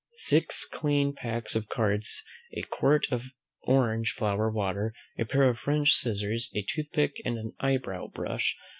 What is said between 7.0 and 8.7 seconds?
case, and an eyebrow brush.